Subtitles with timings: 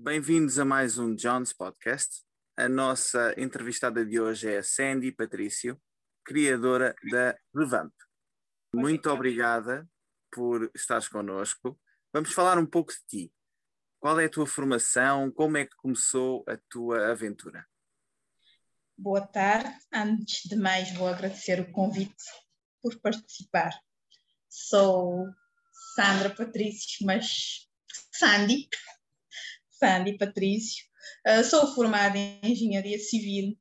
[0.00, 2.22] Bem-vindos a mais um John's Podcast.
[2.56, 5.76] A nossa entrevistada de hoje é a Sandy Patrício,
[6.24, 7.92] criadora da Revamp.
[8.72, 9.84] Muito obrigada
[10.30, 11.76] por estares connosco.
[12.12, 13.32] Vamos falar um pouco de ti.
[13.98, 15.32] Qual é a tua formação?
[15.32, 17.66] Como é que começou a tua aventura?
[18.96, 19.74] Boa tarde.
[19.92, 22.24] Antes de mais, vou agradecer o convite
[22.80, 23.72] por participar.
[24.48, 25.26] Sou
[25.96, 27.68] Sandra Patrício, mas
[28.12, 28.68] Sandy,
[29.78, 30.84] Sandy Patrício.
[31.26, 33.56] Uh, sou formada em Engenharia Civil.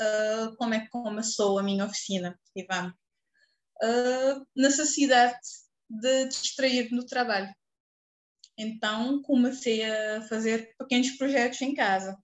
[0.00, 2.94] Uh, como é que começou a minha oficina, Ivan?
[3.82, 5.38] Uh, necessidade
[5.88, 7.52] de distrair no trabalho.
[8.56, 12.16] Então comecei a fazer pequenos projetos em casa.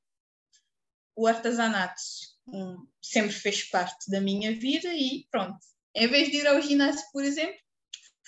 [1.17, 2.01] O artesanato
[2.47, 5.59] um, sempre fez parte da minha vida e pronto.
[5.95, 7.59] Em vez de ir ao ginásio, por exemplo,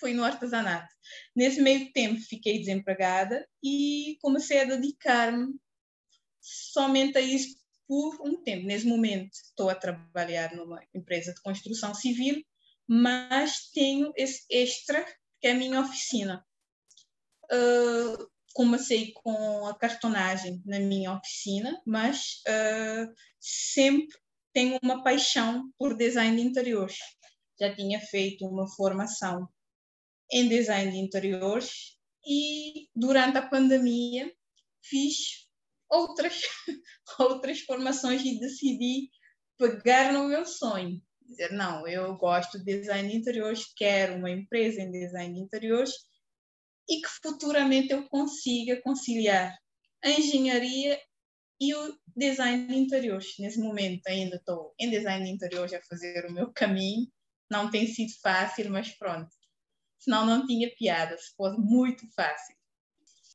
[0.01, 0.89] fui no artesanato.
[1.37, 5.55] Nesse meio tempo fiquei desempregada e comecei a dedicar-me
[6.41, 8.67] somente a isso por um tempo.
[8.67, 12.43] Nesse momento estou a trabalhar numa empresa de construção civil,
[12.89, 15.05] mas tenho esse extra
[15.41, 16.45] que é a minha oficina.
[17.45, 24.17] Uh, comecei com a cartonagem na minha oficina, mas uh, sempre
[24.53, 26.99] tenho uma paixão por design de interiores.
[27.59, 29.49] Já tinha feito uma formação
[30.31, 34.33] em design de interiores e durante a pandemia
[34.83, 35.49] fiz
[35.89, 36.43] outras
[37.19, 39.11] outras formações e decidi
[39.59, 41.03] pegar no meu sonho.
[41.21, 45.93] Dizer não eu gosto de design de interiores quero uma empresa em design de interiores
[46.89, 49.57] e que futuramente eu consiga conciliar
[50.03, 51.01] a engenharia
[51.61, 53.35] e o design de interiores.
[53.39, 57.07] Nesse momento ainda estou em design de interiores a fazer o meu caminho.
[57.51, 59.31] Não tem sido fácil mas pronto
[60.01, 62.57] senão não tinha piada, se fosse muito fácil.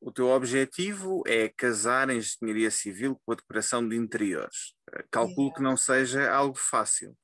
[0.01, 4.73] O teu objetivo é casar a engenharia civil com a decoração de interiores.
[5.09, 5.55] Calculo Exato.
[5.55, 7.17] que não seja algo fácil.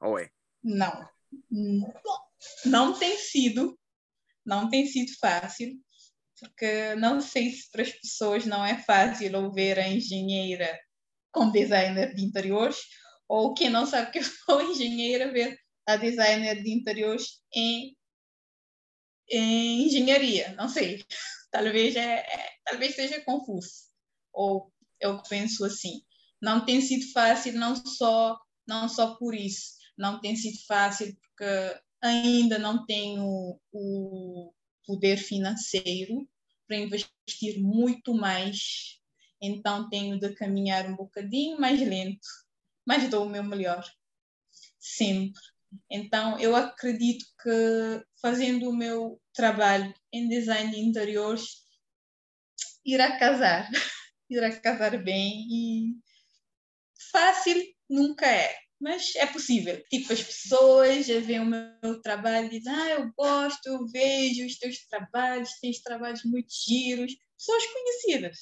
[0.00, 0.30] Ou é?
[0.62, 1.08] Não.
[2.64, 3.78] Não, tem sido.
[4.44, 5.78] Não tem sido fácil,
[6.40, 10.76] porque não sei se para as pessoas não é fácil ouvir a engenheira
[11.30, 12.78] como designer de interiores,
[13.28, 15.56] ou quem não sabe que eu sou engenheira ver
[15.86, 17.96] a designer de interiores em
[19.32, 21.04] em engenharia, não sei.
[21.50, 23.68] Talvez, é, é, talvez seja confuso,
[24.32, 26.02] ou eu penso assim.
[26.40, 29.74] Não tem sido fácil, não só, não só por isso.
[29.98, 34.52] Não tem sido fácil porque ainda não tenho o
[34.86, 36.26] poder financeiro
[36.66, 38.98] para investir muito mais.
[39.40, 42.26] Então tenho de caminhar um bocadinho mais lento,
[42.86, 43.84] mas dou o meu melhor.
[44.80, 45.40] Sempre.
[45.90, 51.42] Então, eu acredito que fazendo o meu trabalho em design de interiores,
[52.86, 53.68] irá casar,
[54.30, 55.96] irá casar bem e
[57.10, 59.82] fácil nunca é, mas é possível.
[59.90, 64.46] Tipo, as pessoas já veem o meu trabalho e dizem, ah, eu gosto, eu vejo
[64.46, 68.38] os teus trabalhos, tens trabalhos muito giros, pessoas conhecidas.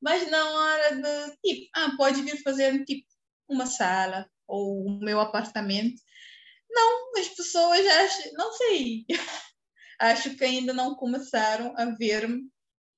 [0.00, 3.06] Mas na hora de, tipo, ah, pode vir fazer, tipo,
[3.48, 6.00] uma sala ou o meu apartamento,
[6.72, 9.04] não, as pessoas acham, não sei,
[10.00, 12.40] acho que ainda não começaram a ver-me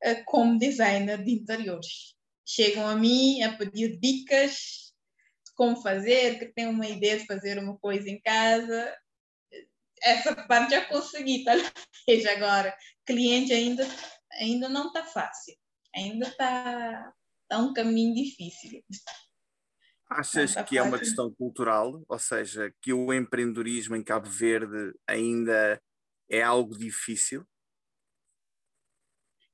[0.04, 2.14] uh, como designer de interiores.
[2.46, 4.92] Chegam a mim a pedir dicas
[5.46, 8.96] de como fazer, que têm uma ideia de fazer uma coisa em casa.
[10.02, 12.76] Essa parte já consegui, talvez agora.
[13.06, 13.86] Cliente ainda,
[14.32, 15.54] ainda não está fácil,
[15.94, 17.12] ainda está
[17.48, 18.82] tá um caminho difícil.
[20.08, 25.80] Achas que é uma questão cultural, ou seja, que o empreendedorismo em Cabo Verde ainda
[26.28, 27.46] é algo difícil?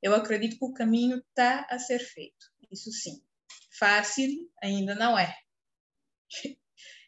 [0.03, 3.23] Eu acredito que o caminho está a ser feito, isso sim.
[3.79, 4.29] Fácil
[4.63, 5.35] ainda não é.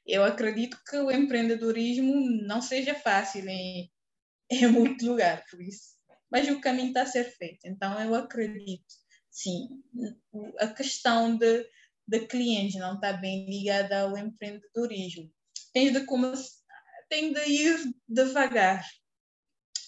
[0.05, 2.13] Eu acredito que o empreendedorismo
[2.45, 3.91] não seja fácil em,
[4.51, 5.97] em muito lugar, por isso.
[6.31, 8.95] Mas o caminho está a ser feito, então eu acredito,
[9.31, 9.69] sim.
[10.59, 11.69] A questão de
[12.07, 15.31] da cliente, não está bem ligada ao empreendedorismo.
[15.73, 16.53] Tens de, começar,
[17.09, 18.85] tens de ir devagar,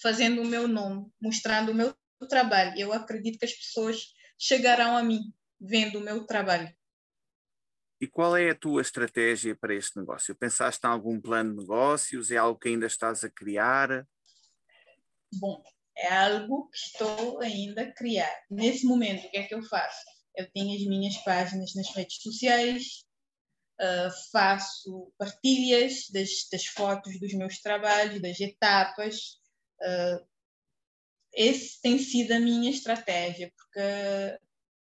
[0.00, 1.94] fazendo o meu nome, mostrando o meu
[2.28, 2.78] trabalho.
[2.78, 6.74] Eu acredito que as pessoas chegarão a mim vendo o meu trabalho.
[8.00, 10.34] E qual é a tua estratégia para este negócio?
[10.34, 12.30] Pensaste em algum plano de negócios?
[12.30, 14.06] É algo que ainda estás a criar?
[15.34, 15.62] Bom,
[15.96, 18.44] é algo que estou ainda a criar.
[18.50, 20.04] Nesse momento, o que é que eu faço?
[20.36, 23.04] Eu tenho as minhas páginas nas redes sociais,
[23.80, 29.40] uh, faço partilhas das, das, fotos dos meus trabalhos, das etapas.
[29.80, 30.26] Uh,
[31.32, 34.38] esse tem sido a minha estratégia, porque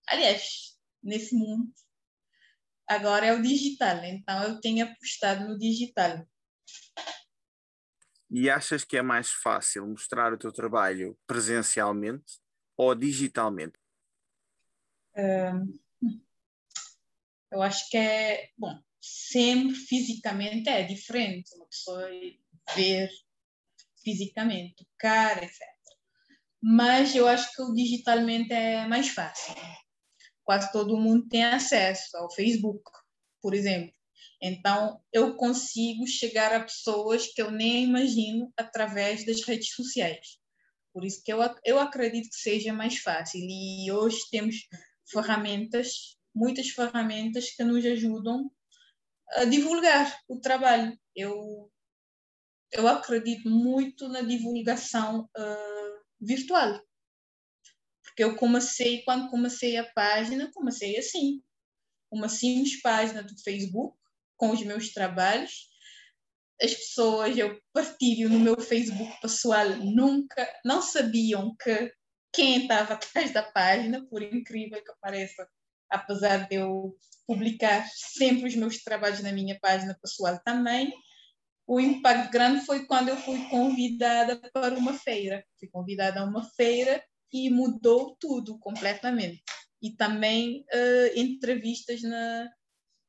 [0.07, 1.71] aliás, nesse mundo,
[2.87, 6.25] agora é o digital, então eu tenho apostado no digital.
[8.29, 12.39] E achas que é mais fácil mostrar o teu trabalho presencialmente
[12.75, 13.82] ou digitalmente?
[17.51, 22.09] Eu acho que é, bom, sempre fisicamente é diferente, uma pessoa
[22.75, 23.09] ver
[24.03, 25.59] fisicamente, cara, etc.
[26.61, 29.53] Mas eu acho que o digitalmente é mais fácil.
[30.43, 32.83] Quase todo mundo tem acesso ao Facebook,
[33.41, 33.93] por exemplo.
[34.41, 40.37] Então, eu consigo chegar a pessoas que eu nem imagino através das redes sociais.
[40.93, 43.39] Por isso que eu, eu acredito que seja mais fácil.
[43.41, 44.55] E hoje temos
[45.05, 48.51] ferramentas, muitas ferramentas que nos ajudam
[49.31, 50.97] a divulgar o trabalho.
[51.15, 51.71] Eu,
[52.71, 56.81] eu acredito muito na divulgação uh, virtual.
[58.03, 61.41] Porque eu comecei, quando comecei a página, comecei assim.
[62.11, 63.97] Uma simples página do Facebook,
[64.37, 65.69] com os meus trabalhos.
[66.61, 71.91] As pessoas, eu partilho no meu Facebook pessoal, nunca, não sabiam que
[72.33, 75.47] quem estava atrás da página, por incrível que pareça,
[75.89, 76.95] apesar de eu
[77.27, 80.93] publicar sempre os meus trabalhos na minha página pessoal também,
[81.65, 85.45] o impacto grande foi quando eu fui convidada para uma feira.
[85.57, 87.01] Fui convidada a uma feira
[87.31, 89.41] e mudou tudo completamente.
[89.81, 92.49] E também uh, entrevistas na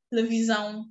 [0.08, 0.86] televisão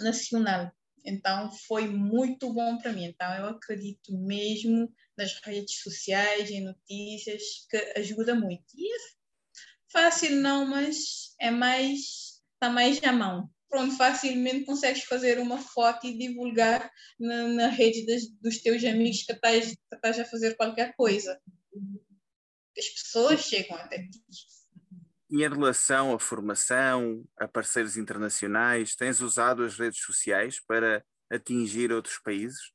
[0.00, 0.70] nacional.
[1.04, 3.04] Então foi muito bom para mim.
[3.04, 8.64] Então eu acredito mesmo nas redes sociais, em notícias, que ajuda muito.
[8.74, 8.98] E é
[9.90, 13.48] fácil não, mas é mais está mais à mão.
[13.68, 19.22] Pronto, facilmente consegues fazer uma foto e divulgar na, na rede das, dos teus amigos
[19.22, 21.40] que estás, que estás a fazer qualquer coisa.
[22.76, 24.22] As pessoas chegam até ti.
[25.30, 31.92] E em relação à formação, a parceiros internacionais, tens usado as redes sociais para atingir
[31.92, 32.72] outros países?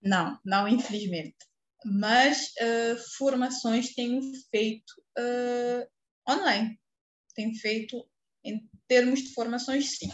[0.00, 1.36] Não, não, infelizmente.
[1.84, 6.78] Mas uh, formações tenho feito uh, online.
[7.34, 8.08] Tenho feito,
[8.44, 10.08] em termos de formações, sim.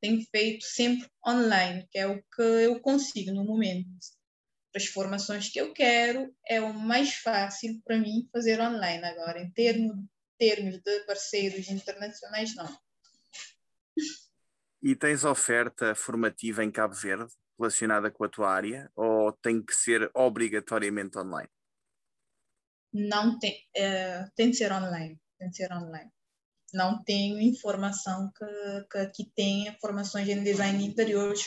[0.00, 3.88] Tenho feito sempre online, que é o que eu consigo no momento.
[4.76, 9.40] As formações que eu quero é o mais fácil para mim fazer online agora.
[9.40, 9.96] Em termos
[10.38, 12.78] termos de parceiros internacionais, não.
[14.82, 19.74] E tens oferta formativa em Cabo Verde relacionada com a tua área ou tem que
[19.74, 21.50] ser obrigatoriamente online?
[22.92, 26.10] Não tem, é, tem de ser online, tem de ser online.
[26.72, 31.42] Não tenho informação que, que aqui tenha formações em design de interiores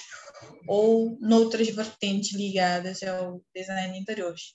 [0.68, 4.54] ou noutras vertentes ligadas ao design de interiores.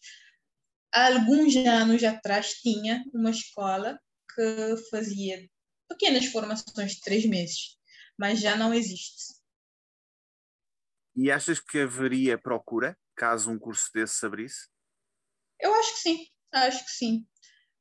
[0.93, 3.99] Há alguns anos atrás tinha uma escola
[4.37, 5.50] que fazia
[5.88, 7.79] pequenas formações de três meses,
[8.19, 9.35] mas já não existe.
[11.17, 14.69] E achas que haveria procura caso um curso desse se abrisse?
[15.59, 17.27] Eu acho que sim, acho que sim.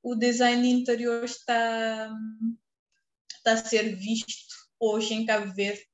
[0.02, 2.10] O design interior está,
[3.36, 5.86] está a ser visto hoje em Cabo Verde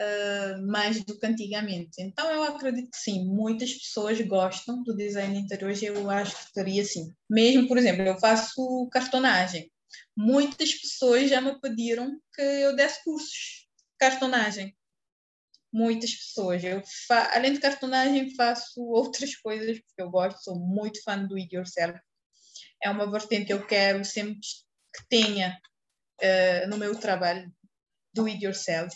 [0.00, 2.00] uh, mais do que antigamente.
[2.00, 6.44] Então eu acredito que sim, muitas pessoas gostam do design interior e eu acho que
[6.44, 7.12] estaria sim.
[7.28, 9.70] Mesmo, por exemplo, eu faço cartonagem.
[10.16, 14.74] Muitas pessoas já me pediram que eu desse cursos de cartonagem
[15.72, 16.62] muitas pessoas.
[16.64, 17.30] Eu fa...
[17.34, 21.98] além de cartonagem, faço outras coisas porque eu gosto, sou muito fã do It Yourself.
[22.82, 25.58] É uma vertente que eu quero sempre que tenha
[26.22, 27.52] uh, no meu trabalho
[28.12, 28.94] do It Yourself.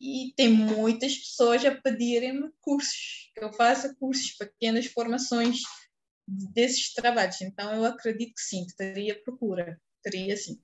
[0.00, 5.60] E tem muitas pessoas a pedirem-me cursos, que eu faça cursos, pequenas formações
[6.26, 7.40] desses trabalhos.
[7.40, 10.60] Então, eu acredito que sim, que teria procura, teria sim.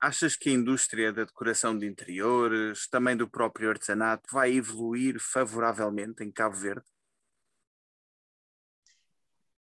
[0.00, 6.24] Achas que a indústria da decoração de interiores, também do próprio artesanato, vai evoluir favoravelmente
[6.24, 6.86] em Cabo Verde?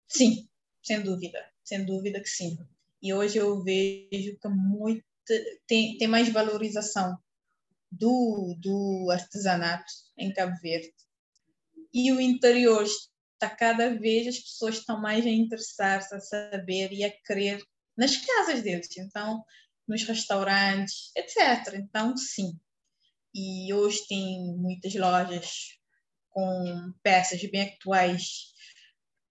[0.08, 0.48] Sim,
[0.84, 2.56] sem dúvida, sem dúvida que sim.
[3.02, 5.04] E hoje eu vejo que muito,
[5.66, 7.18] tem, tem mais valorização
[7.92, 10.94] do, do artesanato em Cabo Verde.
[11.94, 12.86] E o interior
[13.34, 17.62] está cada vez, as pessoas estão mais a interessar-se, a saber e a querer
[17.98, 18.88] nas casas deles.
[18.98, 19.44] Então,
[19.88, 21.74] nos restaurantes, etc.
[21.76, 22.58] Então, sim.
[23.34, 25.78] E hoje tem muitas lojas
[26.30, 28.54] com peças bem atuais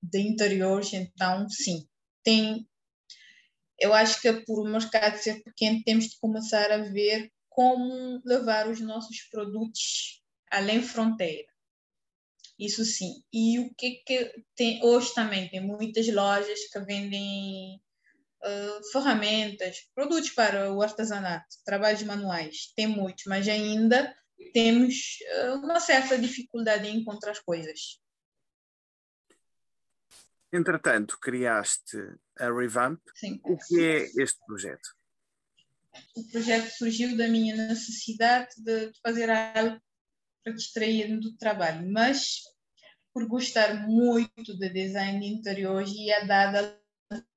[0.02, 1.87] de interiores, então, sim.
[2.23, 2.67] Tem.
[3.79, 8.71] Eu acho que por o mercado ser pequeno, temos de começar a ver como levar
[8.71, 11.47] os nossos produtos além fronteira.
[12.59, 13.23] Isso sim.
[13.31, 17.76] E o que que tem hoje também tem muitas lojas que vendem
[18.43, 24.17] uh, ferramentas, produtos para o artesanato, trabalhos manuais, tem muitos, mas ainda
[24.55, 28.00] temos uh, uma certa dificuldade em encontrar coisas.
[30.50, 31.99] Entretanto, criaste
[32.38, 33.02] a Revamp.
[33.14, 33.38] Sim.
[33.45, 34.99] O que é este projeto?
[36.16, 39.80] O projeto surgiu da minha necessidade de fazer algo
[40.42, 42.40] para distrair-me do trabalho, mas
[43.12, 46.80] por gostar muito de design de interiores e a dada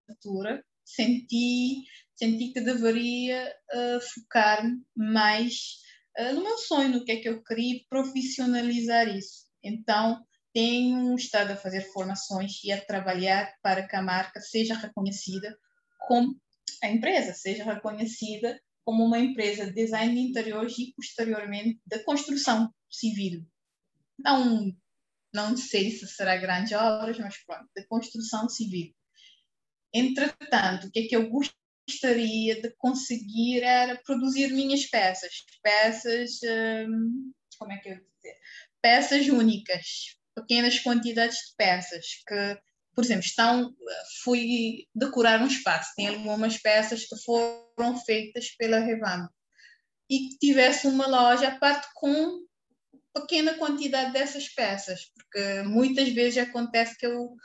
[0.08, 1.84] altura, senti,
[2.16, 5.80] senti que deveria uh, focar-me mais
[6.20, 9.48] uh, no meu sonho, no que é que eu queria profissionalizar isso.
[9.64, 15.58] Então, tenho estado a fazer formações e a trabalhar para que a marca seja reconhecida
[16.08, 16.40] como
[16.84, 22.70] a empresa seja reconhecida como uma empresa de design de interiores e posteriormente de construção
[22.90, 23.48] civil.
[24.20, 24.76] Não,
[25.34, 28.94] não sei se será grandes obras, mas pronto, de construção civil.
[29.94, 37.32] Entretanto, o que é que eu gostaria de conseguir era produzir minhas peças, peças, hum,
[37.58, 38.38] como é que eu dizer?
[38.82, 42.62] Peças únicas, pequenas quantidades de peças que,
[42.96, 43.76] por exemplo, estão,
[44.24, 49.30] fui decorar um espaço, tem algumas peças que foram feitas pela Revamp
[50.10, 52.44] e que tivesse uma loja a parte com
[53.14, 57.36] pequena quantidade dessas peças, porque muitas vezes acontece que eu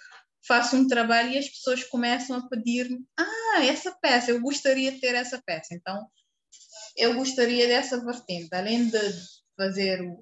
[0.46, 5.00] faço um trabalho e as pessoas começam a pedir-me: Ah, essa peça, eu gostaria de
[5.00, 5.74] ter essa peça.
[5.74, 6.06] Então,
[6.96, 8.98] eu gostaria dessa vertente, além de
[9.56, 10.20] fazer o,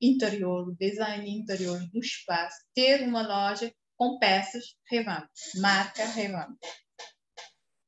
[0.00, 5.28] interior, o design interior do espaço, ter uma loja com peças Revamp,
[5.60, 6.58] marca Revamp.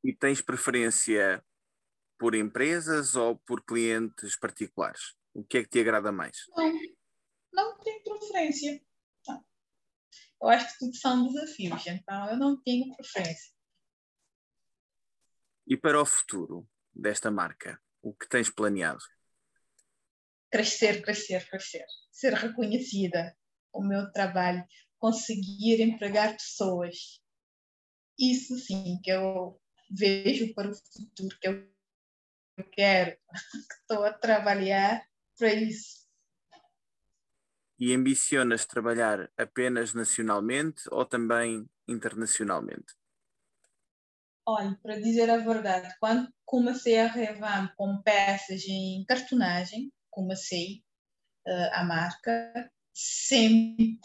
[0.03, 1.45] E tens preferência
[2.19, 5.17] por empresas ou por clientes particulares?
[5.35, 6.45] O que é que te agrada mais?
[6.57, 6.73] Não,
[7.53, 8.81] não tenho preferência.
[9.27, 9.45] Não.
[10.43, 13.53] Eu acho que tudo são desafios, então eu não tenho preferência.
[15.67, 19.03] E para o futuro desta marca, o que tens planeado?
[20.51, 23.37] crescer, crescer, crescer, ser reconhecida,
[23.73, 24.65] o meu trabalho,
[24.99, 27.21] conseguir empregar pessoas.
[28.19, 31.69] Isso sim que eu vejo para o futuro, que eu
[32.73, 35.07] quero, que estou a trabalhar
[35.39, 36.07] para isso.
[37.79, 42.93] E ambicionas trabalhar apenas nacionalmente ou também internacionalmente?
[44.45, 50.83] Olha, para dizer a verdade, quando comecei a revar com peças em cartonagem, comecei
[51.47, 53.99] uh, a marca, sempre,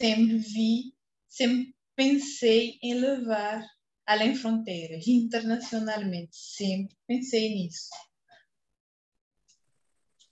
[0.00, 0.94] sempre vi,
[1.28, 3.64] sempre pensei em levar
[4.06, 7.88] além fronteiras, internacionalmente, sempre pensei nisso.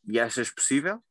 [0.04, 1.02] E achas possível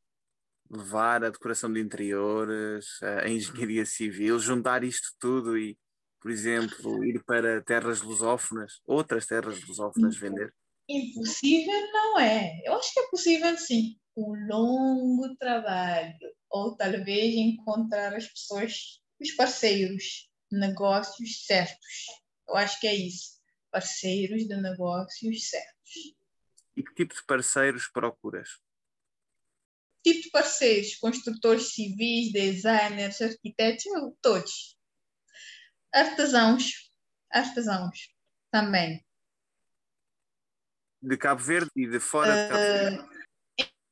[0.70, 5.76] levar a decoração de interiores, a engenharia civil, juntar isto tudo e,
[6.20, 10.54] por exemplo, ir para terras lusófonas, outras terras lusófonas vender?
[10.88, 12.60] Impossível não é.
[12.64, 16.16] Eu acho que é possível sim um longo trabalho,
[16.52, 22.06] ou talvez encontrar as pessoas, os parceiros, negócios certos.
[22.46, 23.40] Eu acho que é isso.
[23.70, 26.14] Parceiros de negócios certos.
[26.76, 28.60] E que tipo de parceiros procuras?
[30.04, 33.84] Tipo de parceiros, construtores civis, designers, arquitetos,
[34.20, 34.76] todos.
[35.92, 36.92] Artesãos,
[37.30, 38.10] artesãos
[38.50, 39.02] também.
[41.00, 42.98] De Cabo Verde e de fora de Cabo Verde?
[42.98, 43.11] Uh,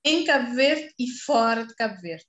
[0.04, 2.26] em Cabo Verde e fora de Cabo Verde.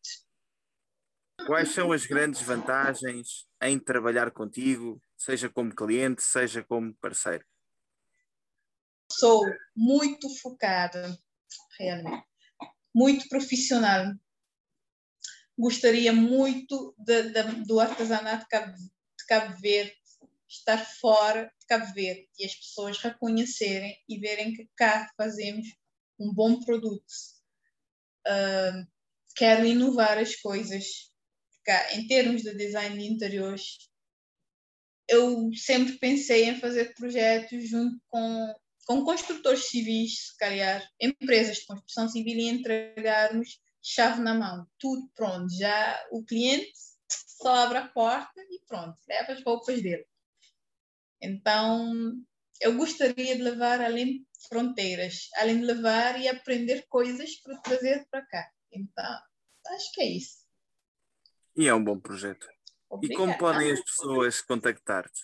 [1.46, 7.46] Quais são as grandes vantagens em trabalhar contigo, seja como cliente, seja como parceiro?
[9.12, 9.44] Sou
[9.76, 11.18] muito focada,
[11.80, 12.26] realmente,
[12.94, 14.14] muito profissional.
[15.58, 20.02] Gostaria muito de, de, do artesanato de Cabo, de Cabo Verde
[20.48, 25.66] estar fora de Cabo Verde e as pessoas reconhecerem e verem que cá fazemos
[26.20, 27.06] um bom produto
[29.36, 31.12] quero inovar as coisas.
[31.94, 33.78] Em termos de design de interiores,
[35.08, 41.66] eu sempre pensei em fazer projetos junto com, com construtores civis, se calhar, empresas de
[41.66, 45.54] construção civil e entregarmos chave na mão, tudo pronto.
[45.58, 46.72] Já o cliente
[47.10, 50.06] só abre a porta e pronto, leva as roupas dele.
[51.22, 52.16] Então,
[52.62, 58.26] eu gostaria de levar além fronteiras, além de levar e aprender coisas para trazer para
[58.26, 58.50] cá.
[58.72, 59.20] Então,
[59.68, 60.38] acho que é isso.
[61.56, 62.48] E é um bom projeto.
[62.90, 63.14] Obrigada.
[63.14, 65.22] E como podem as pessoas contactar-te?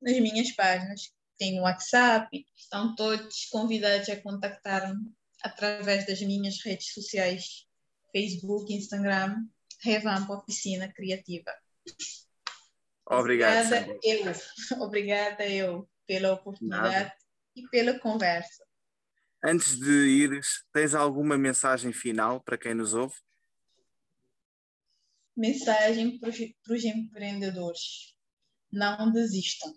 [0.00, 1.12] Nas minhas páginas.
[1.38, 7.66] Tem o WhatsApp, estão todos convidados a contactar-me através das minhas redes sociais,
[8.12, 9.46] Facebook, Instagram,
[9.82, 11.52] Revamp Oficina Criativa.
[13.06, 13.66] Obrigado.
[13.66, 14.32] Obrigada eu.
[14.80, 15.88] Obrigada eu.
[16.06, 17.16] Pela oportunidade Nada.
[17.56, 18.64] e pela conversa.
[19.44, 23.16] Antes de ires, tens alguma mensagem final para quem nos ouve?
[25.36, 28.14] Mensagem para os empreendedores:
[28.70, 29.72] não desistam.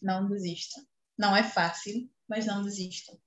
[0.00, 0.86] Não desistam.
[1.18, 3.20] Não é fácil, mas não desistam.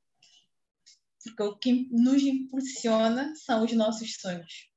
[1.23, 4.71] Porque o que nos impulsiona são os nossos sonhos.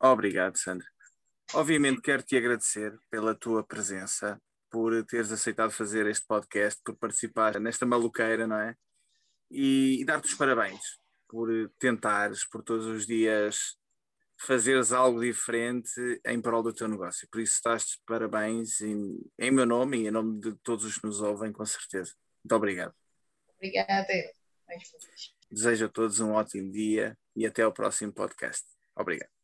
[0.00, 0.86] Obrigado, Sandra.
[1.52, 7.58] Obviamente quero te agradecer pela tua presença, por teres aceitado fazer este podcast, por participar
[7.60, 8.74] nesta maluqueira, não é?
[9.50, 10.80] E, e dar-te os parabéns
[11.28, 11.48] por
[11.78, 13.76] tentares, por todos os dias
[14.40, 17.28] fazeres algo diferente em prol do teu negócio.
[17.30, 20.98] Por isso estás de parabéns em, em meu nome e em nome de todos os
[20.98, 22.14] que nos ouvem, com certeza.
[22.42, 22.94] Muito obrigado.
[23.56, 24.06] Obrigada.
[25.50, 28.64] Desejo a todos um ótimo dia e até ao próximo podcast.
[28.96, 29.39] Obrigado.